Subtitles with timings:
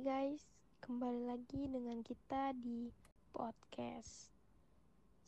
[0.00, 0.40] Hai guys,
[0.80, 2.88] kembali lagi dengan kita di
[3.36, 4.32] podcast.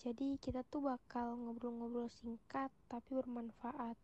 [0.00, 4.00] Jadi kita tuh bakal ngobrol-ngobrol singkat tapi bermanfaat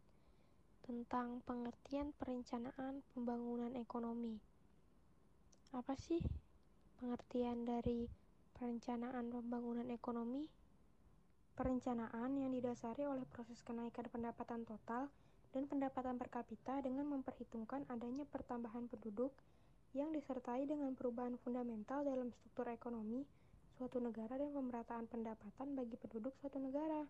[0.85, 4.37] tentang pengertian perencanaan pembangunan ekonomi.
[5.73, 6.21] Apa sih
[7.01, 8.05] pengertian dari
[8.53, 10.53] perencanaan pembangunan ekonomi?
[11.57, 15.09] Perencanaan yang didasari oleh proses kenaikan pendapatan total
[15.57, 19.33] dan pendapatan per kapita dengan memperhitungkan adanya pertambahan penduduk
[19.97, 23.25] yang disertai dengan perubahan fundamental dalam struktur ekonomi
[23.79, 27.07] suatu negara dan pemerataan pendapatan bagi penduduk suatu negara.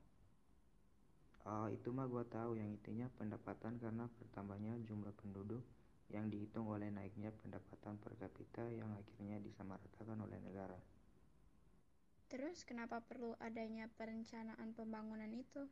[1.49, 5.65] Oh, itu mah gua tahu yang intinya pendapatan karena bertambahnya jumlah penduduk
[6.13, 10.77] yang dihitung oleh naiknya pendapatan per kapita yang akhirnya disamaratakan oleh negara.
[12.29, 15.65] Terus kenapa perlu adanya perencanaan pembangunan itu?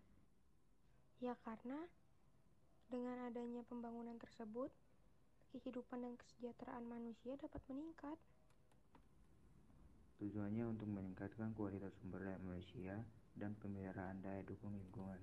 [1.20, 1.76] Ya karena
[2.88, 4.72] dengan adanya pembangunan tersebut,
[5.54, 8.18] kehidupan dan kesejahteraan manusia dapat meningkat.
[10.16, 13.04] Tujuannya untuk meningkatkan kualitas sumber daya manusia
[13.36, 15.20] dan pemeliharaan daya dukung lingkungan.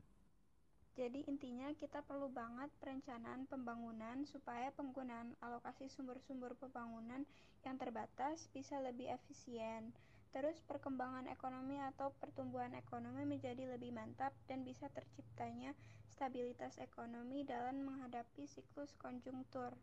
[0.93, 7.25] Jadi intinya kita perlu banget perencanaan pembangunan supaya penggunaan alokasi sumber-sumber pembangunan
[7.65, 9.89] yang terbatas bisa lebih efisien.
[10.29, 15.73] Terus perkembangan ekonomi atau pertumbuhan ekonomi menjadi lebih mantap dan bisa terciptanya
[16.13, 19.73] stabilitas ekonomi dalam menghadapi siklus konjungtur.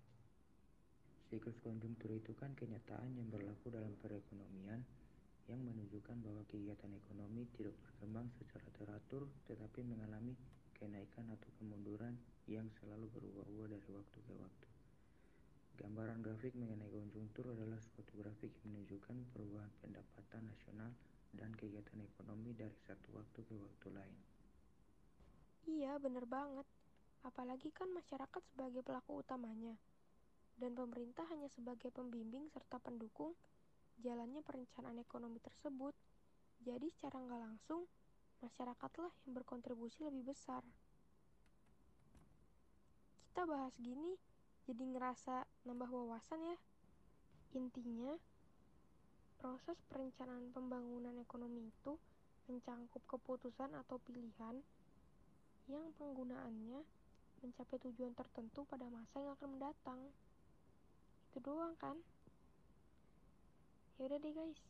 [1.30, 4.82] Siklus konjungtur itu kan kenyataan yang berlaku dalam perekonomian
[5.46, 10.34] yang menunjukkan bahwa kegiatan ekonomi tidak berkembang secara teratur tetapi mengalami
[10.74, 12.18] kenaikan atau kemunduran
[12.50, 14.66] yang selalu berubah-ubah dari waktu ke waktu.
[15.78, 20.90] Gambaran grafik mengenai konjungtur adalah suatu grafik yang menunjukkan perubahan pendapatan nasional
[21.30, 24.18] dan kegiatan ekonomi dari satu waktu ke waktu lain.
[25.70, 26.66] Iya, bener banget.
[27.22, 29.78] Apalagi kan masyarakat sebagai pelaku utamanya
[30.60, 33.32] dan pemerintah hanya sebagai pembimbing serta pendukung
[34.04, 35.96] jalannya perencanaan ekonomi tersebut.
[36.60, 37.88] Jadi secara nggak langsung,
[38.44, 40.60] masyarakatlah yang berkontribusi lebih besar.
[43.32, 44.16] Kita bahas gini,
[44.68, 46.58] jadi ngerasa nambah wawasan ya.
[47.56, 48.20] Intinya,
[49.40, 51.96] proses perencanaan pembangunan ekonomi itu
[52.52, 54.60] mencangkup keputusan atau pilihan
[55.72, 56.84] yang penggunaannya
[57.40, 60.00] mencapai tujuan tertentu pada masa yang akan mendatang
[61.40, 61.96] doang kan?
[63.96, 64.60] Ya udah deh guys.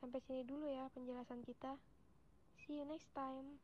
[0.00, 1.76] Sampai sini dulu ya penjelasan kita.
[2.64, 3.60] See you next time